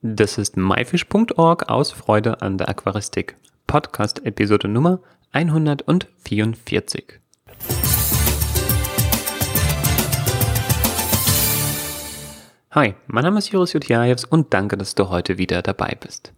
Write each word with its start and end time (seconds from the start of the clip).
Das 0.00 0.38
ist 0.38 0.56
myfish.org 0.56 1.68
aus 1.68 1.90
Freude 1.90 2.40
an 2.40 2.56
der 2.56 2.68
Aquaristik. 2.68 3.34
Podcast 3.66 4.24
Episode 4.24 4.68
Nummer 4.68 5.00
144. 5.32 7.18
Hi, 12.70 12.94
mein 13.08 13.24
Name 13.24 13.38
ist 13.38 13.50
Joris 13.50 13.72
Jutjajews 13.72 14.24
und 14.24 14.54
danke, 14.54 14.76
dass 14.76 14.94
du 14.94 15.08
heute 15.08 15.36
wieder 15.36 15.62
dabei 15.62 15.96
bist. 16.00 16.32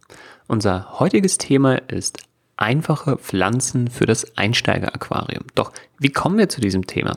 Unser 0.47 0.99
heutiges 0.99 1.37
Thema 1.37 1.75
ist 1.75 2.23
einfache 2.57 3.17
Pflanzen 3.17 3.91
für 3.91 4.07
das 4.07 4.37
Einsteigeraquarium. 4.39 5.43
Doch 5.53 5.71
wie 5.99 6.09
kommen 6.09 6.39
wir 6.39 6.49
zu 6.49 6.61
diesem 6.61 6.87
Thema? 6.87 7.13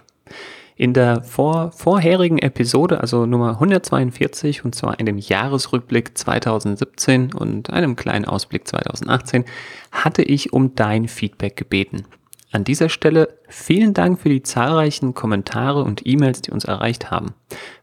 In 0.76 0.92
der 0.92 1.22
vor, 1.22 1.70
vorherigen 1.70 2.38
Episode, 2.38 3.00
also 3.00 3.26
Nummer 3.26 3.50
142, 3.50 4.64
und 4.64 4.74
zwar 4.74 4.98
in 4.98 5.06
dem 5.06 5.18
Jahresrückblick 5.18 6.18
2017 6.18 7.32
und 7.32 7.70
einem 7.70 7.94
kleinen 7.94 8.24
Ausblick 8.24 8.66
2018, 8.66 9.44
hatte 9.92 10.22
ich 10.22 10.52
um 10.52 10.74
dein 10.74 11.06
Feedback 11.06 11.56
gebeten. 11.56 12.04
An 12.50 12.64
dieser 12.64 12.88
Stelle 12.88 13.38
vielen 13.48 13.94
Dank 13.94 14.20
für 14.20 14.28
die 14.28 14.42
zahlreichen 14.42 15.14
Kommentare 15.14 15.84
und 15.84 16.06
E-Mails, 16.06 16.42
die 16.42 16.50
uns 16.50 16.64
erreicht 16.64 17.10
haben. 17.10 17.34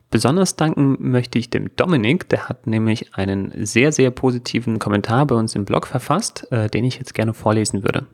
Besonders 0.10 0.58
danken 0.58 0.98
möchte 1.00 1.40
ich 1.40 1.50
dem 1.50 1.74
Dominik, 1.78 2.28
der 2.28 2.50
hat 2.50 2.68
nämlich 2.68 3.16
einen 3.16 3.66
sehr, 3.66 3.94
sehr 3.94 4.12
positiven 4.12 4.80
Kommentar 4.80 5.26
bei 5.26 5.36
uns 5.36 5.56
im 5.56 5.64
Blog 5.64 5.88
verfasst, 5.88 6.52
äh, 6.52 6.70
den 6.70 6.84
ich 6.84 6.98
jetzt 6.98 7.14
gerne 7.14 7.34
vorlesen 7.34 7.84
würde. 7.84 8.06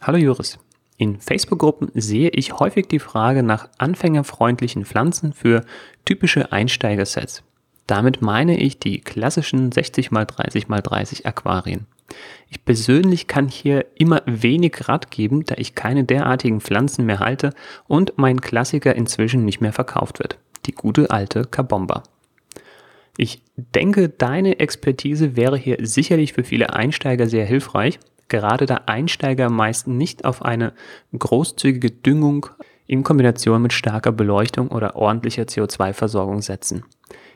Hallo 0.00 0.16
Juris. 0.16 0.58
In 0.98 1.20
Facebook-Gruppen 1.20 1.90
sehe 1.94 2.30
ich 2.30 2.58
häufig 2.58 2.88
die 2.88 2.98
Frage 2.98 3.42
nach 3.42 3.68
anfängerfreundlichen 3.78 4.84
Pflanzen 4.84 5.32
für 5.32 5.64
typische 6.04 6.52
Einsteigersets. 6.52 7.42
Damit 7.86 8.22
meine 8.22 8.58
ich 8.58 8.78
die 8.78 9.00
klassischen 9.00 9.70
60 9.70 10.10
x 10.10 10.26
30 10.26 10.68
x 10.68 10.82
30 10.82 11.26
Aquarien. 11.26 11.86
Ich 12.48 12.64
persönlich 12.64 13.26
kann 13.26 13.48
hier 13.48 13.86
immer 13.96 14.22
wenig 14.26 14.88
Rat 14.88 15.10
geben, 15.10 15.44
da 15.44 15.56
ich 15.58 15.74
keine 15.74 16.04
derartigen 16.04 16.60
Pflanzen 16.60 17.04
mehr 17.04 17.20
halte 17.20 17.52
und 17.86 18.14
mein 18.16 18.40
Klassiker 18.40 18.94
inzwischen 18.94 19.44
nicht 19.44 19.60
mehr 19.60 19.72
verkauft 19.72 20.18
wird. 20.18 20.38
Die 20.66 20.72
gute 20.72 21.10
alte 21.10 21.44
Kabomba. 21.44 22.04
Ich 23.18 23.42
denke, 23.56 24.08
deine 24.08 24.60
Expertise 24.60 25.36
wäre 25.36 25.56
hier 25.56 25.78
sicherlich 25.80 26.32
für 26.32 26.44
viele 26.44 26.74
Einsteiger 26.74 27.26
sehr 27.26 27.46
hilfreich, 27.46 27.98
gerade 28.28 28.66
da 28.66 28.82
Einsteiger 28.86 29.50
meist 29.50 29.86
nicht 29.86 30.24
auf 30.24 30.42
eine 30.42 30.72
großzügige 31.16 31.90
Düngung 31.90 32.46
in 32.86 33.02
Kombination 33.02 33.62
mit 33.62 33.72
starker 33.72 34.12
Beleuchtung 34.12 34.68
oder 34.68 34.96
ordentlicher 34.96 35.42
CO2-Versorgung 35.42 36.42
setzen. 36.42 36.84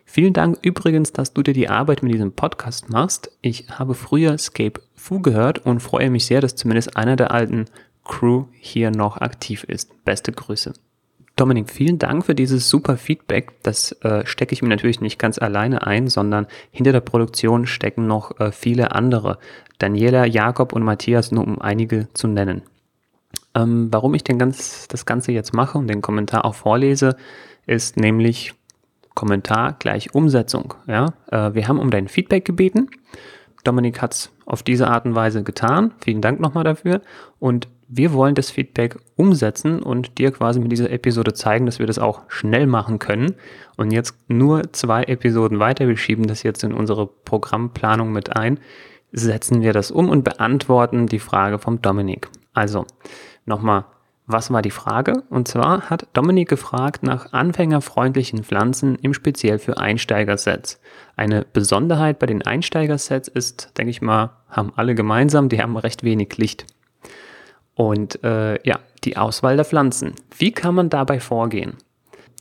Vielen 0.05 0.33
Dank 0.33 0.59
übrigens, 0.63 1.13
dass 1.13 1.33
du 1.33 1.43
dir 1.43 1.55
die 1.55 1.69
Arbeit 1.69 2.03
mit 2.03 2.13
diesem 2.13 2.33
Podcast 2.33 2.91
machst. 2.91 3.31
Ich 3.43 3.69
habe 3.71 3.95
früher 3.95 4.39
Scape 4.39 4.81
Fu 4.95 5.21
gehört 5.21 5.65
und 5.65 5.81
freue 5.81 6.11
mich 6.11 6.27
sehr, 6.27 6.41
dass 6.41 6.57
zumindest 6.57 6.97
einer 6.97 7.17
der 7.17 7.31
alten 7.31 7.67
Crew 8.05 8.47
hier 8.59 8.91
noch 8.91 9.19
aktiv 9.19 9.65
ist. 9.65 10.05
Beste 10.05 10.33
Grüße. 10.33 10.73
Dominik, 11.41 11.71
vielen 11.71 11.99
Dank 11.99 12.27
für 12.27 12.35
dieses 12.35 12.69
super 12.69 12.99
Feedback. 12.99 13.63
Das 13.63 13.93
äh, 14.03 14.27
stecke 14.27 14.53
ich 14.53 14.61
mir 14.61 14.69
natürlich 14.69 15.01
nicht 15.01 15.19
ganz 15.19 15.39
alleine 15.39 15.87
ein, 15.87 16.09
sondern 16.09 16.47
hinter 16.71 16.93
der 16.93 17.01
Produktion 17.01 17.67
stecken 17.67 18.07
noch 18.07 18.39
äh, 18.39 18.53
viele 18.53 18.93
andere. 18.93 19.39
Daniela, 19.79 20.27
Jakob 20.27 20.75
und 20.75 20.83
Matthias, 20.83 21.33
nur 21.33 21.47
um 21.47 21.59
einige 21.59 22.09
zu 22.13 22.29
nennen. 22.29 22.61
Ähm, 23.55 23.89
warum 23.91 24.13
ich 24.13 24.23
den 24.23 24.39
ganz, 24.39 24.87
das 24.89 25.07
Ganze 25.07 25.33
jetzt 25.33 25.55
mache 25.55 25.79
und 25.79 25.87
den 25.87 26.03
Kommentar 26.03 26.45
auch 26.45 26.55
vorlese, 26.55 27.17
ist 27.67 27.97
nämlich 27.97 28.53
Kommentar 29.15 29.77
gleich 29.79 30.15
Umsetzung. 30.15 30.75
Ja? 30.87 31.15
Äh, 31.31 31.55
wir 31.55 31.69
haben 31.69 31.79
um 31.79 31.91
dein 31.91 32.09
Feedback 32.09 32.45
gebeten. 32.45 32.91
Dominik 33.65 34.03
hat 34.03 34.13
es 34.13 34.31
auf 34.45 34.63
diese 34.63 34.89
Art 34.89 35.07
und 35.07 35.15
Weise 35.15 35.43
getan. 35.43 35.95
Vielen 36.05 36.21
Dank 36.21 36.39
nochmal 36.39 36.65
dafür. 36.65 37.01
Und 37.39 37.67
wir 37.93 38.13
wollen 38.13 38.37
das 38.37 38.51
Feedback 38.51 38.97
umsetzen 39.17 39.83
und 39.83 40.19
dir 40.19 40.31
quasi 40.31 40.61
mit 40.61 40.71
dieser 40.71 40.91
Episode 40.91 41.35
zeigen, 41.35 41.67
dass 41.67 41.81
wir 41.81 41.89
das 41.89 41.99
auch 41.99 42.23
schnell 42.29 42.69
machen 42.69 43.01
können. 43.01 43.35
Und 43.77 43.91
jetzt 43.91 44.15
nur 44.29 44.73
zwei 44.73 45.03
Episoden 45.03 45.59
weiter, 45.59 45.89
wir 45.89 45.97
schieben 45.97 46.29
das 46.29 46.45
jetzt 46.45 46.63
in 46.63 46.73
unsere 46.73 47.09
Programmplanung 47.09 48.13
mit 48.13 48.37
ein, 48.37 48.61
setzen 49.11 49.61
wir 49.61 49.73
das 49.73 49.91
um 49.91 50.09
und 50.09 50.23
beantworten 50.23 51.09
die 51.09 51.19
Frage 51.19 51.59
vom 51.59 51.83
Dominik. 51.83 52.29
Also 52.55 52.87
nochmal, 53.45 53.87
was 54.25 54.53
war 54.53 54.63
die 54.63 54.71
Frage? 54.71 55.25
Und 55.29 55.49
zwar 55.49 55.91
hat 55.91 56.07
Dominik 56.13 56.49
gefragt 56.49 57.03
nach 57.03 57.33
anfängerfreundlichen 57.33 58.45
Pflanzen 58.45 58.95
im 59.03 59.15
Speziell 59.15 59.59
für 59.59 59.79
Einsteigersets. 59.79 60.81
Eine 61.17 61.45
Besonderheit 61.53 62.21
bei 62.21 62.27
den 62.27 62.43
Einsteigersets 62.43 63.27
ist, 63.27 63.77
denke 63.77 63.91
ich 63.91 64.01
mal, 64.01 64.31
haben 64.49 64.73
alle 64.77 64.95
gemeinsam, 64.95 65.49
die 65.49 65.61
haben 65.61 65.77
recht 65.77 66.05
wenig 66.05 66.39
Licht. 66.39 66.67
Und 67.81 68.23
äh, 68.25 68.59
ja, 68.69 68.79
die 69.05 69.17
Auswahl 69.17 69.57
der 69.57 69.65
Pflanzen. 69.65 70.13
Wie 70.37 70.53
kann 70.53 70.75
man 70.75 70.91
dabei 70.91 71.19
vorgehen? 71.19 71.79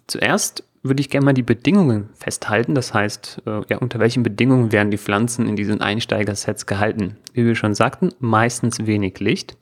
Zuerst 0.06 0.66
würde 0.84 1.00
ich 1.00 1.10
gerne 1.10 1.24
mal 1.24 1.34
die 1.34 1.44
Bedingungen 1.44 2.10
festhalten. 2.14 2.76
Das 2.76 2.94
heißt, 2.94 3.44
äh, 3.46 3.62
ja, 3.70 3.78
unter 3.78 4.00
welchen 4.00 4.22
Bedingungen 4.22 4.74
werden 4.74 4.92
die 4.92 4.98
Pflanzen 4.98 5.48
in 5.48 5.56
diesen 5.56 5.80
Einsteigersets 5.80 6.66
gehalten? 6.66 7.16
Wie 7.32 7.46
wir 7.46 7.56
schon 7.56 7.74
sagten, 7.74 8.10
meistens 8.20 8.86
wenig 8.86 9.22
Licht, 9.22 9.56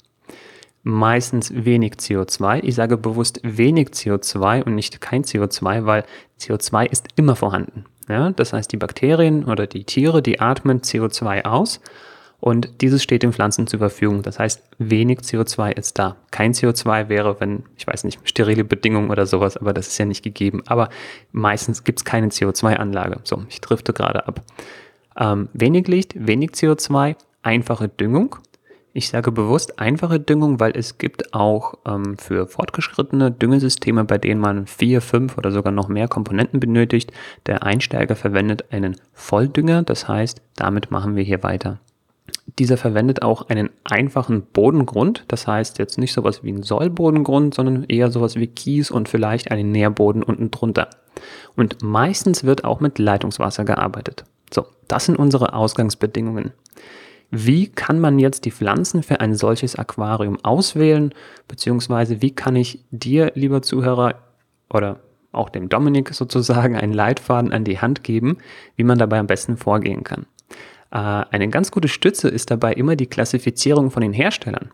meistens 0.82 1.54
wenig 1.54 1.94
CO2. 1.98 2.64
Ich 2.64 2.74
sage 2.74 2.98
bewusst 2.98 3.40
wenig 3.44 3.90
CO2 3.90 4.64
und 4.64 4.74
nicht 4.74 5.00
kein 5.00 5.26
CO2, 5.26 5.86
weil 5.86 6.06
CO2 6.40 6.90
ist 6.90 7.10
immer 7.18 7.36
vorhanden. 7.36 7.86
Ja, 8.10 8.32
das 8.32 8.52
heißt, 8.52 8.72
die 8.72 8.78
Bakterien 8.78 9.46
oder 9.46 9.68
die 9.68 9.84
Tiere, 9.84 10.24
die 10.24 10.40
atmen 10.40 10.82
CO2 10.82 11.46
aus 11.46 11.82
und 12.47 12.80
dieses 12.80 13.03
steht 13.03 13.24
den 13.24 13.34
Pflanzen 13.34 13.68
zur 13.68 13.80
Verfügung. 13.80 14.22
Das 14.22 14.40
heißt, 14.40 14.63
wenig 14.78 15.19
CO2 15.19 15.74
ist 15.74 16.00
da. 16.00 16.16
Kein 16.31 16.53
CO2 16.53 17.09
wäre, 17.09 17.41
wenn, 17.41 17.63
ich 17.75 17.85
weiß 17.85 18.06
nicht, 18.06 18.22
sterile 18.24 18.63
Bedingungen 18.63 19.09
oder 19.09 19.25
sowas, 19.25 19.58
aber 19.58 19.74
das 19.74 19.88
ist 19.88 19.97
ja 19.97 20.06
nicht 20.06 20.24
gegeben. 20.24 20.63
Aber 20.66 20.88
meistens 21.34 21.84
gibt 21.84 22.00
es 22.00 22.06
keine 22.06 22.28
CO2-Anlage. 22.28 23.19
So, 23.25 23.44
ich 23.50 23.59
drifte 23.59 23.91
gerade 23.91 24.30
ab. 24.30 24.44
Ähm, 25.19 25.50
wenig 25.52 25.90
Licht, 25.90 26.13
wenig 26.16 26.52
CO2, 26.52 27.18
einfache 27.44 27.90
Düngung. 27.90 28.38
Ich 28.94 29.09
sage 29.09 29.34
bewusst 29.34 29.78
einfache 29.78 30.22
Düngung, 30.22 30.62
weil 30.62 30.72
es 30.74 30.97
gibt 30.97 31.34
auch 31.34 31.74
ähm, 31.86 32.18
für 32.18 32.47
fortgeschrittene 32.47 33.30
Düngesysteme, 33.30 34.06
bei 34.06 34.19
denen 34.19 34.40
man 34.40 34.68
vier, 34.68 35.02
fünf 35.02 35.38
oder 35.38 35.52
sogar 35.52 35.74
noch 35.74 35.90
mehr 35.90 36.07
Komponenten 36.07 36.62
benötigt. 36.62 37.12
Der 37.46 37.63
Einsteiger 37.63 38.16
verwendet 38.16 38.72
einen 38.72 38.96
Volldünger, 39.12 39.84
das 39.84 40.07
heißt, 40.07 40.41
damit 40.56 40.91
machen 40.91 41.18
wir 41.18 41.24
hier 41.24 41.44
weiter. 41.44 41.81
Dieser 42.59 42.78
verwendet 42.78 43.22
auch 43.22 43.50
einen 43.50 43.69
einfachen 43.84 44.41
Bodengrund, 44.41 45.25
das 45.28 45.47
heißt 45.47 45.80
jetzt 45.80 45.97
nicht 45.97 46.13
sowas 46.13 46.44
wie 46.44 46.52
ein 46.52 46.63
Sollbodengrund, 46.63 47.53
sondern 47.53 47.84
eher 47.84 48.09
sowas 48.09 48.35
wie 48.35 48.47
Kies 48.47 48.90
und 48.90 49.09
vielleicht 49.09 49.52
einen 49.52 49.72
Nährboden 49.72 50.24
unten 50.24 50.50
drunter. 50.50 50.90
Und 51.56 51.84
meistens 51.84 52.46
wird 52.46 52.63
auch 52.63 52.80
mit 52.80 53.00
Leitungswasser 53.00 53.66
gearbeitet. 53.66 54.24
So, 54.52 54.66
das 54.88 55.06
sind 55.06 55.18
unsere 55.18 55.53
Ausgangsbedingungen. 55.53 56.53
Wie 57.30 57.68
kann 57.68 58.00
man 58.00 58.19
jetzt 58.19 58.46
die 58.46 58.52
Pflanzen 58.52 59.03
für 59.03 59.19
ein 59.19 59.36
solches 59.36 59.75
Aquarium 59.75 60.38
auswählen, 60.44 61.13
beziehungsweise 61.47 62.22
wie 62.22 62.31
kann 62.31 62.56
ich 62.56 62.86
dir, 62.91 63.34
lieber 63.36 63.62
Zuhörer, 63.62 64.16
oder 64.69 65.00
auch 65.34 65.50
dem 65.50 65.69
Dominik 65.69 66.13
sozusagen 66.13 66.75
einen 66.75 66.94
Leitfaden 66.94 67.52
an 67.52 67.66
die 67.66 67.80
Hand 67.80 68.03
geben, 68.03 68.38
wie 68.75 68.84
man 68.84 68.97
dabei 68.97 69.19
am 69.19 69.28
besten 69.28 69.57
vorgehen 69.57 70.03
kann. 70.03 70.25
Äh, 70.92 70.98
eine 70.98 71.50
ganz 71.50 71.72
gute 71.72 71.88
Stütze 71.88 72.30
ist 72.30 72.52
dabei 72.52 72.74
immer 72.74 72.96
die 72.96 73.08
Klassifizierung 73.08 73.92
von 73.92 74.02
den 74.02 74.14
Herstellern. 74.14 74.70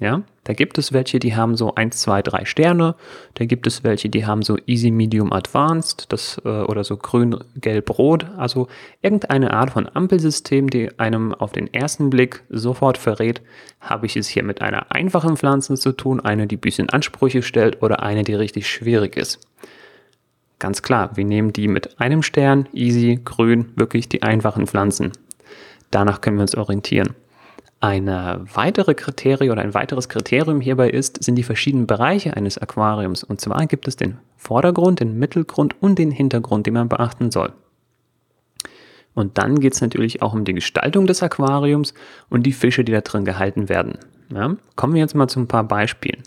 Ja, 0.00 0.22
da 0.42 0.54
gibt 0.54 0.76
es 0.76 0.92
welche, 0.92 1.20
die 1.20 1.36
haben 1.36 1.56
so 1.56 1.76
1, 1.76 1.98
2, 1.98 2.22
3 2.22 2.44
Sterne. 2.46 2.96
Da 3.34 3.44
gibt 3.44 3.66
es 3.68 3.84
welche, 3.84 4.08
die 4.08 4.26
haben 4.26 4.42
so 4.42 4.58
Easy, 4.66 4.90
Medium, 4.90 5.32
Advanced 5.32 6.12
das, 6.12 6.40
äh, 6.44 6.48
oder 6.48 6.82
so 6.82 6.96
grün, 6.96 7.38
gelb, 7.54 7.96
rot. 7.96 8.26
Also 8.36 8.66
irgendeine 9.02 9.52
Art 9.52 9.70
von 9.70 9.88
Ampelsystem, 9.94 10.68
die 10.68 10.98
einem 10.98 11.32
auf 11.32 11.52
den 11.52 11.72
ersten 11.72 12.10
Blick 12.10 12.42
sofort 12.50 12.98
verrät, 12.98 13.40
habe 13.80 14.06
ich 14.06 14.16
es 14.16 14.26
hier 14.26 14.42
mit 14.42 14.62
einer 14.62 14.92
einfachen 14.92 15.36
Pflanze 15.36 15.74
zu 15.74 15.92
tun, 15.92 16.18
eine, 16.18 16.48
die 16.48 16.56
ein 16.56 16.60
bisschen 16.60 16.90
Ansprüche 16.90 17.42
stellt 17.42 17.80
oder 17.80 18.02
eine, 18.02 18.24
die 18.24 18.34
richtig 18.34 18.68
schwierig 18.68 19.16
ist. 19.16 19.46
Ganz 20.58 20.82
klar, 20.82 21.16
wir 21.16 21.24
nehmen 21.24 21.52
die 21.52 21.68
mit 21.68 22.00
einem 22.00 22.22
Stern, 22.22 22.68
easy, 22.72 23.20
grün, 23.24 23.72
wirklich 23.76 24.08
die 24.08 24.22
einfachen 24.22 24.66
Pflanzen. 24.66 25.12
Danach 25.94 26.20
können 26.20 26.38
wir 26.38 26.42
uns 26.42 26.56
orientieren. 26.56 27.14
Eine 27.78 28.44
weitere 28.52 28.94
Kriterie 28.94 29.50
oder 29.50 29.62
ein 29.62 29.74
weiteres 29.74 30.08
Kriterium 30.08 30.60
hierbei 30.60 30.90
ist, 30.90 31.22
sind 31.22 31.36
die 31.36 31.44
verschiedenen 31.44 31.86
Bereiche 31.86 32.36
eines 32.36 32.58
Aquariums. 32.58 33.22
Und 33.22 33.40
zwar 33.40 33.64
gibt 33.66 33.86
es 33.86 33.94
den 33.94 34.18
Vordergrund, 34.36 34.98
den 34.98 35.16
Mittelgrund 35.20 35.80
und 35.80 36.00
den 36.00 36.10
Hintergrund, 36.10 36.66
den 36.66 36.74
man 36.74 36.88
beachten 36.88 37.30
soll. 37.30 37.52
Und 39.14 39.38
dann 39.38 39.60
geht 39.60 39.74
es 39.74 39.80
natürlich 39.82 40.20
auch 40.20 40.32
um 40.32 40.44
die 40.44 40.54
Gestaltung 40.54 41.06
des 41.06 41.22
Aquariums 41.22 41.94
und 42.28 42.42
die 42.42 42.52
Fische, 42.52 42.82
die 42.82 42.90
da 42.90 43.00
drin 43.00 43.24
gehalten 43.24 43.68
werden. 43.68 43.98
Ja? 44.34 44.56
Kommen 44.74 44.94
wir 44.94 45.00
jetzt 45.00 45.14
mal 45.14 45.28
zu 45.28 45.38
ein 45.38 45.46
paar 45.46 45.62
Beispielen. 45.62 46.24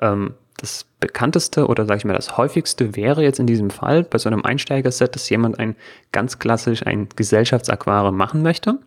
Ähm, 0.00 0.34
das 0.58 0.86
bekannteste 1.00 1.66
oder 1.66 1.84
sage 1.84 1.98
ich 1.98 2.04
mal 2.04 2.14
das 2.14 2.36
häufigste 2.36 2.96
wäre 2.96 3.22
jetzt 3.22 3.38
in 3.38 3.46
diesem 3.46 3.70
Fall 3.70 4.04
bei 4.04 4.18
so 4.18 4.28
einem 4.28 4.44
Einsteigerset, 4.44 5.14
dass 5.14 5.28
jemand 5.28 5.58
ein 5.58 5.76
ganz 6.12 6.38
klassisch 6.38 6.86
ein 6.86 7.08
Gesellschaftsaquarium 7.14 8.16
machen 8.16 8.42
möchte. 8.42 8.78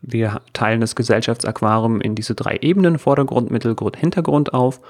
Wir 0.00 0.40
teilen 0.52 0.80
das 0.80 0.96
Gesellschaftsaquarium 0.96 2.00
in 2.00 2.14
diese 2.14 2.34
drei 2.34 2.56
Ebenen, 2.60 2.98
Vordergrund, 2.98 3.50
Mittelgrund, 3.50 3.96
Hintergrund 3.96 4.52
auf 4.52 4.80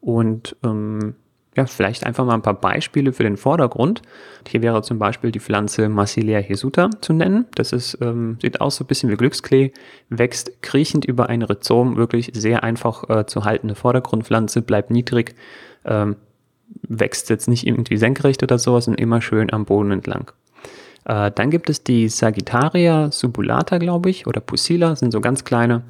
und 0.00 0.56
ähm, 0.64 1.14
ja, 1.58 1.66
vielleicht 1.66 2.06
einfach 2.06 2.24
mal 2.24 2.34
ein 2.34 2.42
paar 2.42 2.54
Beispiele 2.54 3.12
für 3.12 3.24
den 3.24 3.36
Vordergrund. 3.36 4.00
Hier 4.46 4.62
wäre 4.62 4.80
zum 4.82 5.00
Beispiel 5.00 5.32
die 5.32 5.40
Pflanze 5.40 5.88
Marsilia 5.88 6.38
jesuta 6.38 6.88
zu 7.00 7.12
nennen. 7.12 7.46
Das 7.56 7.72
ist, 7.72 7.98
ähm, 8.00 8.38
sieht 8.40 8.60
aus 8.60 8.76
so 8.76 8.84
ein 8.84 8.86
bisschen 8.86 9.10
wie 9.10 9.16
Glücksklee, 9.16 9.72
wächst 10.08 10.62
kriechend 10.62 11.04
über 11.04 11.28
ein 11.28 11.42
Rhizom, 11.42 11.96
wirklich 11.96 12.30
sehr 12.32 12.62
einfach 12.62 13.10
äh, 13.10 13.26
zu 13.26 13.44
haltende 13.44 13.74
Vordergrundpflanze, 13.74 14.62
bleibt 14.62 14.92
niedrig, 14.92 15.34
ähm, 15.84 16.14
wächst 16.82 17.28
jetzt 17.28 17.48
nicht 17.48 17.66
irgendwie 17.66 17.96
senkrecht 17.96 18.44
oder 18.44 18.60
sowas 18.60 18.86
und 18.86 18.94
immer 18.94 19.20
schön 19.20 19.52
am 19.52 19.64
Boden 19.64 19.90
entlang. 19.90 20.30
Äh, 21.06 21.32
dann 21.34 21.50
gibt 21.50 21.70
es 21.70 21.82
die 21.82 22.08
Sagittaria 22.08 23.10
subulata, 23.10 23.78
glaube 23.78 24.10
ich, 24.10 24.28
oder 24.28 24.40
Pusilla, 24.40 24.94
sind 24.94 25.10
so 25.10 25.20
ganz 25.20 25.42
kleine. 25.42 25.82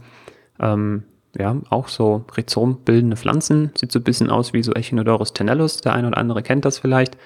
Ähm, 0.59 1.03
ja, 1.39 1.57
auch 1.71 1.89
so 1.89 2.25
rhizombildende 2.37 3.17
Pflanzen. 3.17 3.71
Sieht 3.77 3.93
so 3.93 4.01
ein 4.01 4.05
bisschen 4.05 4.31
aus 4.31 4.53
wie 4.53 4.63
so 4.63 4.73
Echinodorus 4.73 5.33
tenellus. 5.33 5.79
Der 5.79 5.95
eine 5.95 6.09
oder 6.09 6.19
andere 6.19 6.43
kennt 6.43 6.65
das 6.65 6.79
vielleicht. 6.79 7.17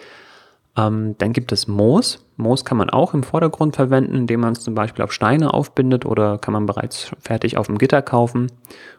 Ähm, 0.77 1.17
dann 1.19 1.33
gibt 1.33 1.53
es 1.53 1.69
Moos. 1.69 2.25
Moos 2.37 2.65
kann 2.65 2.79
man 2.79 2.91
auch 2.91 3.13
im 3.15 3.23
Vordergrund 3.23 3.77
verwenden, 3.77 4.15
indem 4.15 4.41
man 4.41 4.53
es 4.53 4.61
zum 4.61 4.75
Beispiel 4.75 5.05
auf 5.05 5.13
Steine 5.13 5.53
aufbindet 5.53 6.07
oder 6.07 6.39
kann 6.39 6.53
man 6.53 6.67
bereits 6.67 7.11
fertig 7.21 7.57
auf 7.57 7.67
dem 7.67 7.79
Gitter 7.79 8.01
kaufen. 8.01 8.51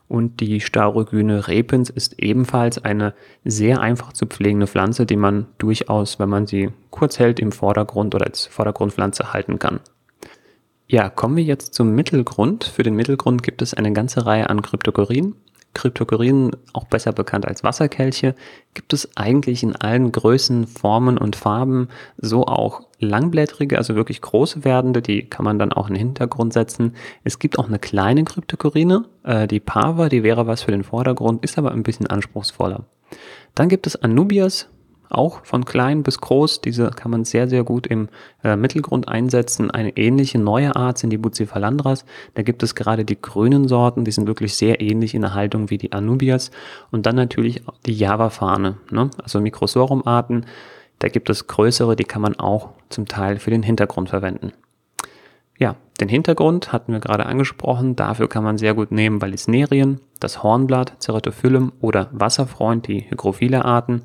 Und 0.08 0.40
die 0.40 0.60
Staurogyne 0.60 1.48
repens 1.48 1.90
ist 1.90 2.20
ebenfalls 2.22 2.84
eine 2.84 3.14
sehr 3.44 3.82
einfach 3.82 4.14
zu 4.14 4.28
pflegende 4.28 4.68
Pflanze, 4.68 5.06
die 5.06 5.16
man 5.16 5.48
durchaus, 5.58 6.20
wenn 6.20 6.30
man 6.30 6.46
sie 6.46 6.70
kurz 6.92 7.18
hält, 7.18 7.40
im 7.40 7.52
Vordergrund 7.52 8.14
oder 8.14 8.26
als 8.26 8.46
Vordergrundpflanze 8.46 9.34
halten 9.34 9.58
kann. 9.58 9.80
Ja, 10.94 11.10
kommen 11.10 11.38
wir 11.38 11.44
jetzt 11.44 11.74
zum 11.74 11.96
Mittelgrund. 11.96 12.66
Für 12.66 12.84
den 12.84 12.94
Mittelgrund 12.94 13.42
gibt 13.42 13.64
es 13.64 13.74
eine 13.74 13.94
ganze 13.94 14.28
Reihe 14.28 14.52
an 14.52 14.62
Kryptokorien. 14.62 15.34
Kryptokorien, 15.74 16.52
auch 16.72 16.84
besser 16.84 17.12
bekannt 17.12 17.48
als 17.48 17.64
Wasserkelche, 17.64 18.36
gibt 18.76 18.94
es 18.94 19.18
eigentlich 19.18 19.64
in 19.64 19.76
allen 19.76 20.12
Größen, 20.12 20.68
Formen 20.68 21.18
und 21.18 21.36
Farben, 21.36 21.88
so 22.20 22.46
auch 22.46 22.82
langblättrige, 23.00 23.80
also 23.80 23.96
wirklich 23.96 24.22
große 24.22 24.66
werdende, 24.66 25.02
die 25.02 25.28
kann 25.28 25.46
man 25.46 25.58
dann 25.58 25.74
auch 25.74 25.88
in 25.88 25.96
den 25.96 26.10
Hintergrund 26.10 26.54
setzen. 26.54 26.94
Es 27.24 27.40
gibt 27.40 27.58
auch 27.58 27.68
eine 27.68 27.80
kleine 27.80 28.24
Kryptokorine, 28.24 29.06
äh, 29.24 29.48
die 29.48 29.60
Pava, 29.60 30.10
die 30.10 30.22
wäre 30.22 30.46
was 30.46 30.62
für 30.62 30.72
den 30.72 30.84
Vordergrund, 30.84 31.44
ist 31.44 31.58
aber 31.58 31.72
ein 31.72 31.82
bisschen 31.82 32.06
anspruchsvoller. 32.06 32.86
Dann 33.56 33.68
gibt 33.68 33.88
es 33.88 33.96
Anubias, 33.96 34.70
auch 35.10 35.46
von 35.46 35.66
klein 35.66 36.04
bis 36.04 36.20
groß. 36.20 36.62
Diese 36.62 36.90
kann 36.90 37.12
man 37.12 37.26
sehr, 37.26 37.48
sehr 37.48 37.64
gut 37.64 37.88
im 37.88 38.10
äh, 38.44 38.56
Mittelgrund 38.56 39.08
einsetzen. 39.08 39.72
Eine 39.72 39.96
ähnliche 39.98 40.40
neue 40.40 40.76
Art 40.76 40.98
sind 40.98 41.10
die 41.10 41.18
Bucephalandras. 41.18 42.06
Da 42.34 42.42
gibt 42.42 42.64
es 42.64 42.76
gerade 42.76 43.06
die 43.06 43.22
grünen 43.22 43.68
Sorten, 43.68 44.06
die 44.06 44.12
sind 44.12 44.28
wirklich 44.28 44.56
sehr 44.56 44.82
ähnlich 44.82 45.14
in 45.16 45.22
der 45.22 45.34
Haltung 45.34 45.70
wie 45.70 45.78
die 45.78 45.92
Anubias. 45.92 46.52
Und 46.92 47.06
dann 47.06 47.16
natürlich 47.16 47.62
die 47.86 47.94
Java-Fahne, 47.94 48.78
ne? 48.92 49.10
also 49.22 49.40
Microsorum-Arten. 49.42 50.46
Da 51.00 51.10
gibt 51.10 51.30
es 51.30 51.48
größere, 51.48 51.96
die 51.96 52.06
kann 52.06 52.22
man 52.22 52.40
auch 52.40 52.70
zum 52.90 53.08
Teil 53.08 53.38
für 53.38 53.52
den 53.52 53.64
Hintergrund 53.64 54.10
verwenden. 54.10 54.54
Ja, 55.58 55.76
den 56.02 56.10
Hintergrund 56.10 56.74
hatten 56.74 56.94
wir 56.94 57.00
gerade 57.00 57.26
angesprochen. 57.26 57.96
Dafür 57.96 58.28
kann 58.28 58.44
man 58.44 58.58
sehr 58.58 58.74
gut 58.74 58.92
nehmen 58.92 59.22
Valisnerien, 59.22 60.00
das 60.20 60.44
Hornblatt, 60.44 60.94
Ceratophyllum 61.00 61.74
oder 61.80 62.10
Wasserfreund, 62.12 62.88
die 62.88 63.10
hygrophile 63.10 63.64
Arten. 63.64 64.04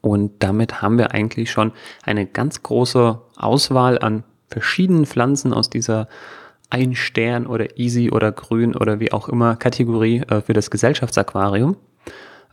Und 0.00 0.32
damit 0.40 0.82
haben 0.82 0.98
wir 0.98 1.12
eigentlich 1.12 1.50
schon 1.50 1.72
eine 2.02 2.26
ganz 2.26 2.62
große 2.62 3.20
Auswahl 3.36 3.98
an 3.98 4.24
verschiedenen 4.48 5.06
Pflanzen 5.06 5.52
aus 5.52 5.70
dieser 5.70 6.08
ein 6.70 6.94
Stern 6.94 7.46
oder 7.46 7.78
Easy 7.78 8.10
oder 8.10 8.32
Grün 8.32 8.74
oder 8.76 9.00
wie 9.00 9.12
auch 9.12 9.28
immer 9.28 9.56
Kategorie 9.56 10.22
äh, 10.28 10.40
für 10.42 10.52
das 10.52 10.70
Gesellschaftsaquarium. 10.70 11.76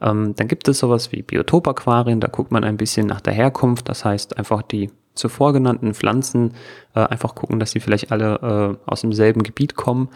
Ähm, 0.01 0.35
dann 0.35 0.47
gibt 0.47 0.67
es 0.67 0.79
sowas 0.79 1.11
wie 1.11 1.21
Biotopaquarien, 1.21 2.19
da 2.19 2.27
guckt 2.27 2.51
man 2.51 2.63
ein 2.63 2.77
bisschen 2.77 3.07
nach 3.07 3.21
der 3.21 3.33
Herkunft, 3.33 3.89
das 3.89 4.05
heißt 4.05 4.37
einfach 4.37 4.61
die 4.61 4.89
zuvor 5.15 5.53
genannten 5.53 5.93
Pflanzen 5.93 6.53
äh, 6.93 6.99
einfach 6.99 7.35
gucken, 7.35 7.59
dass 7.59 7.71
sie 7.71 7.79
vielleicht 7.79 8.11
alle 8.11 8.77
äh, 8.85 8.91
aus 8.91 9.01
demselben 9.01 9.43
Gebiet 9.43 9.75
kommen. 9.75 10.09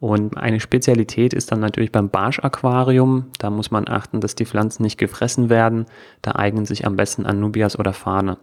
Und 0.00 0.36
eine 0.36 0.60
Spezialität 0.60 1.34
ist 1.34 1.50
dann 1.50 1.60
natürlich 1.60 1.90
beim 1.90 2.08
Barsch-Aquarium. 2.08 3.26
Da 3.38 3.50
muss 3.50 3.70
man 3.70 3.88
achten, 3.88 4.20
dass 4.20 4.36
die 4.36 4.46
Pflanzen 4.46 4.84
nicht 4.84 4.98
gefressen 4.98 5.50
werden. 5.50 5.86
Da 6.22 6.36
eignen 6.36 6.66
sich 6.66 6.86
am 6.86 6.96
besten 6.96 7.26
Anubias 7.26 7.78
oder 7.78 7.92
Fahne. 7.92 8.38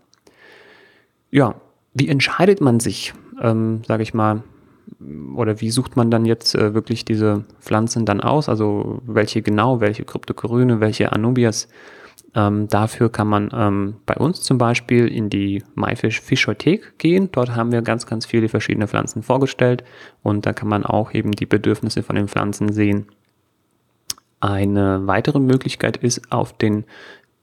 Ja, 1.31 1.55
wie 1.93 2.09
entscheidet 2.09 2.59
man 2.59 2.81
sich, 2.81 3.13
ähm, 3.41 3.81
sage 3.87 4.03
ich 4.03 4.13
mal, 4.13 4.43
oder 5.35 5.61
wie 5.61 5.71
sucht 5.71 5.95
man 5.95 6.11
dann 6.11 6.25
jetzt 6.25 6.55
äh, 6.55 6.73
wirklich 6.73 7.05
diese 7.05 7.45
Pflanzen 7.59 8.05
dann 8.05 8.21
aus? 8.21 8.49
Also 8.49 9.01
welche 9.05 9.41
genau, 9.41 9.79
welche 9.79 10.03
Kryptokoryne, 10.03 10.81
welche 10.81 11.11
Anubias? 11.11 11.67
Ähm, 12.35 12.67
dafür 12.67 13.09
kann 13.09 13.27
man 13.27 13.49
ähm, 13.53 13.95
bei 14.05 14.15
uns 14.15 14.41
zum 14.41 14.57
Beispiel 14.57 15.07
in 15.07 15.29
die 15.29 15.63
MyFish 15.75 16.19
Fischothek 16.19 16.99
gehen. 16.99 17.29
Dort 17.31 17.55
haben 17.55 17.71
wir 17.71 17.81
ganz, 17.81 18.05
ganz 18.05 18.25
viele 18.25 18.49
verschiedene 18.49 18.87
Pflanzen 18.87 19.23
vorgestellt 19.23 19.83
und 20.21 20.45
da 20.45 20.51
kann 20.51 20.67
man 20.67 20.85
auch 20.85 21.13
eben 21.13 21.31
die 21.31 21.45
Bedürfnisse 21.45 22.03
von 22.03 22.17
den 22.17 22.27
Pflanzen 22.27 22.73
sehen. 22.73 23.07
Eine 24.41 25.07
weitere 25.07 25.39
Möglichkeit 25.39 25.97
ist 25.97 26.31
auf 26.31 26.51
den 26.57 26.83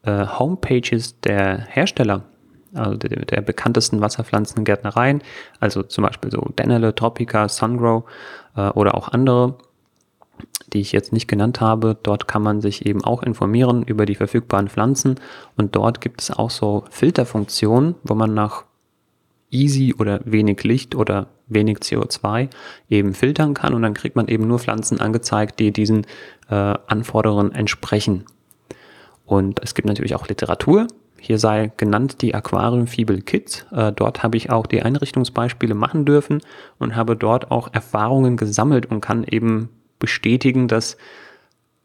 äh, 0.02 0.26
Homepages 0.26 1.20
der 1.20 1.58
Hersteller, 1.58 2.24
also 2.74 2.96
der, 2.96 3.24
der 3.24 3.40
bekanntesten 3.40 4.02
Wasserpflanzengärtnereien, 4.02 5.22
also 5.58 5.82
zum 5.82 6.04
Beispiel 6.04 6.30
so 6.30 6.40
Denele, 6.58 6.94
Tropica, 6.94 7.48
Sungrow 7.48 8.04
äh, 8.56 8.68
oder 8.68 8.94
auch 8.94 9.08
andere 9.08 9.56
die 10.72 10.80
ich 10.80 10.92
jetzt 10.92 11.12
nicht 11.12 11.28
genannt 11.28 11.60
habe. 11.60 11.96
Dort 12.02 12.28
kann 12.28 12.42
man 12.42 12.60
sich 12.60 12.86
eben 12.86 13.04
auch 13.04 13.22
informieren 13.22 13.82
über 13.82 14.06
die 14.06 14.14
verfügbaren 14.14 14.68
Pflanzen 14.68 15.16
und 15.56 15.76
dort 15.76 16.00
gibt 16.00 16.22
es 16.22 16.30
auch 16.30 16.50
so 16.50 16.84
Filterfunktionen, 16.90 17.94
wo 18.02 18.14
man 18.14 18.34
nach 18.34 18.64
easy 19.50 19.94
oder 19.98 20.20
wenig 20.24 20.64
Licht 20.64 20.94
oder 20.94 21.28
wenig 21.46 21.78
CO2 21.78 22.48
eben 22.88 23.14
filtern 23.14 23.54
kann 23.54 23.74
und 23.74 23.82
dann 23.82 23.94
kriegt 23.94 24.16
man 24.16 24.28
eben 24.28 24.46
nur 24.46 24.58
Pflanzen 24.58 25.00
angezeigt, 25.00 25.60
die 25.60 25.72
diesen 25.72 26.06
äh, 26.48 26.54
Anforderungen 26.86 27.52
entsprechen. 27.52 28.24
Und 29.26 29.60
es 29.62 29.74
gibt 29.74 29.86
natürlich 29.86 30.14
auch 30.14 30.28
Literatur. 30.28 30.88
Hier 31.20 31.38
sei 31.38 31.70
genannt 31.76 32.20
die 32.22 32.34
Aquarium 32.34 32.86
Fibel 32.86 33.20
Kids. 33.20 33.64
Äh, 33.70 33.92
dort 33.92 34.22
habe 34.22 34.36
ich 34.36 34.50
auch 34.50 34.66
die 34.66 34.82
Einrichtungsbeispiele 34.82 35.74
machen 35.74 36.04
dürfen 36.04 36.40
und 36.78 36.96
habe 36.96 37.16
dort 37.16 37.50
auch 37.50 37.72
Erfahrungen 37.72 38.36
gesammelt 38.36 38.86
und 38.86 39.00
kann 39.00 39.24
eben 39.24 39.68
bestätigen, 40.02 40.68
dass 40.68 40.98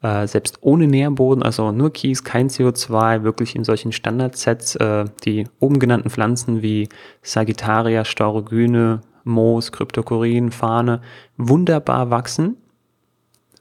äh, 0.01 0.27
selbst 0.27 0.57
ohne 0.61 0.87
Nährboden, 0.87 1.43
also 1.43 1.71
nur 1.71 1.93
Kies, 1.93 2.23
kein 2.23 2.49
CO2, 2.49 3.23
wirklich 3.23 3.55
in 3.55 3.63
solchen 3.63 3.91
Standardsets 3.91 4.75
äh, 4.75 5.05
die 5.23 5.45
oben 5.59 5.79
genannten 5.79 6.09
Pflanzen 6.09 6.61
wie 6.61 6.89
Sagittaria, 7.21 8.03
Staurogyne, 8.03 9.01
Moos, 9.23 9.71
Kryptokorin, 9.71 10.51
Fahne 10.51 11.01
wunderbar 11.37 12.09
wachsen, 12.09 12.57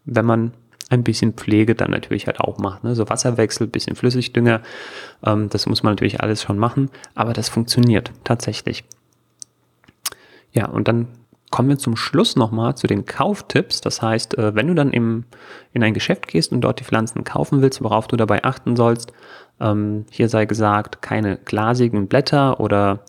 wenn 0.05 0.25
man 0.25 0.53
ein 0.89 1.03
bisschen 1.03 1.33
Pflege 1.33 1.75
dann 1.75 1.91
natürlich 1.91 2.27
halt 2.27 2.41
auch 2.41 2.59
macht. 2.59 2.85
Ne? 2.85 2.95
So 2.95 3.09
Wasserwechsel, 3.09 3.67
bisschen 3.67 3.97
Flüssigdünger, 3.97 4.63
ähm, 5.25 5.49
das 5.49 5.67
muss 5.67 5.83
man 5.83 5.93
natürlich 5.93 6.21
alles 6.21 6.43
schon 6.43 6.59
machen, 6.59 6.91
aber 7.15 7.33
das 7.33 7.49
funktioniert 7.49 8.13
tatsächlich. 8.25 8.85
Ja, 10.53 10.69
und 10.69 10.89
dann 10.89 11.09
kommen 11.51 11.69
wir 11.69 11.79
zum 11.79 11.97
Schluss 11.97 12.37
nochmal 12.37 12.77
zu 12.77 12.87
den 12.87 13.05
Kauftipps. 13.05 13.81
Das 13.81 14.03
heißt, 14.03 14.37
äh, 14.39 14.55
wenn 14.55 14.67
du 14.67 14.75
dann 14.75 14.93
im, 14.93 15.25
in 15.73 15.83
ein 15.83 15.95
Geschäft 15.95 16.29
gehst 16.29 16.53
und 16.53 16.61
dort 16.61 16.81
die 16.81 16.85
Pflanzen 16.85 17.25
kaufen 17.25 17.63
willst, 17.63 17.83
worauf 17.83 18.09
du 18.09 18.17
dabei 18.17 18.45
achten 18.45 18.77
sollst, 18.77 19.13
ähm, 19.61 20.07
hier 20.11 20.29
sei 20.29 20.45
gesagt, 20.45 21.03
keine 21.03 21.37
glasigen 21.37 22.09
Blätter 22.09 22.61
oder 22.61 23.01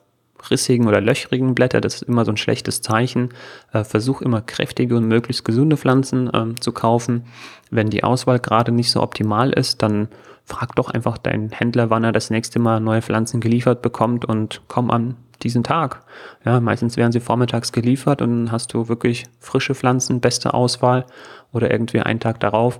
rissigen 0.52 0.88
oder 0.88 1.02
löchrigen 1.02 1.56
Blätter, 1.56 1.82
das 1.82 1.96
ist 1.96 2.04
immer 2.04 2.24
so 2.24 2.32
ein 2.32 2.38
schlechtes 2.38 2.82
Zeichen. 2.82 3.30
Äh, 3.74 3.84
versuch 3.84 4.22
immer 4.22 4.42
kräftige 4.42 4.96
und 4.96 5.08
möglichst 5.08 5.44
gesunde 5.44 5.78
Pflanzen 5.78 6.32
äh, 6.34 6.56
zu 6.60 6.72
kaufen. 6.72 7.26
Wenn 7.72 7.90
die 7.90 8.04
Auswahl 8.04 8.40
gerade 8.40 8.72
nicht 8.72 8.92
so 8.92 9.02
optimal 9.02 9.52
ist, 9.52 9.82
dann 9.82 10.10
frag 10.46 10.76
doch 10.76 10.90
einfach 10.90 11.18
deinen 11.18 11.50
Händler, 11.50 11.90
wann 11.90 12.04
er 12.06 12.14
das 12.14 12.30
nächste 12.30 12.60
Mal 12.60 12.80
neue 12.80 13.02
Pflanzen 13.02 13.42
geliefert 13.42 13.82
bekommt 13.82 14.24
und 14.24 14.62
komm 14.68 14.92
an 14.92 15.16
diesen 15.44 15.64
Tag. 15.64 16.04
Ja, 16.46 16.60
meistens 16.60 16.98
werden 16.98 17.12
sie 17.12 17.20
vormittags 17.20 17.72
geliefert 17.72 18.22
und 18.22 18.30
dann 18.30 18.52
hast 18.52 18.74
du 18.74 18.88
wirklich 18.88 19.26
frische 19.40 19.76
Pflanzen, 19.76 20.22
beste 20.22 20.54
Auswahl 20.54 21.06
oder 21.52 21.72
irgendwie 21.72 22.00
einen 22.00 22.20
Tag 22.20 22.40
darauf 22.40 22.80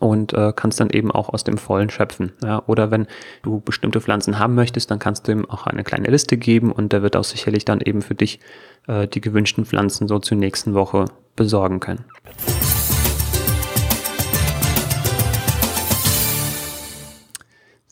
und 0.00 0.32
äh, 0.32 0.52
kannst 0.54 0.80
dann 0.80 0.90
eben 0.90 1.10
auch 1.10 1.28
aus 1.28 1.44
dem 1.44 1.58
Vollen 1.58 1.90
schöpfen. 1.90 2.32
Ja, 2.42 2.62
oder 2.66 2.90
wenn 2.90 3.06
du 3.42 3.60
bestimmte 3.60 4.00
Pflanzen 4.00 4.38
haben 4.38 4.54
möchtest, 4.54 4.90
dann 4.90 4.98
kannst 4.98 5.28
du 5.28 5.32
ihm 5.32 5.48
auch 5.48 5.66
eine 5.66 5.84
kleine 5.84 6.08
Liste 6.08 6.36
geben 6.36 6.72
und 6.72 6.92
der 6.92 7.02
wird 7.02 7.16
auch 7.16 7.24
sicherlich 7.24 7.64
dann 7.64 7.80
eben 7.80 8.02
für 8.02 8.14
dich 8.14 8.40
äh, 8.86 9.06
die 9.06 9.20
gewünschten 9.20 9.64
Pflanzen 9.64 10.08
so 10.08 10.18
zur 10.18 10.36
nächsten 10.36 10.74
Woche 10.74 11.06
besorgen 11.36 11.80
können. 11.80 12.04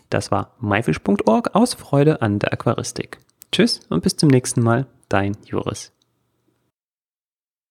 Das 0.09 0.31
war 0.31 0.55
myfish.org 0.59 1.53
aus 1.53 1.73
Freude 1.73 2.21
an 2.21 2.39
der 2.39 2.53
Aquaristik. 2.53 3.19
Tschüss 3.51 3.81
und 3.89 4.03
bis 4.03 4.15
zum 4.15 4.29
nächsten 4.29 4.61
Mal, 4.61 4.87
dein 5.09 5.35
Juris. 5.45 5.91